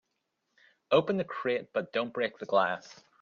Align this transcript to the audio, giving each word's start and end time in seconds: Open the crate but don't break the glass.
Open 0.89 1.17
the 1.17 1.23
crate 1.23 1.71
but 1.73 1.93
don't 1.93 2.11
break 2.11 2.39
the 2.39 2.47
glass. 2.47 3.03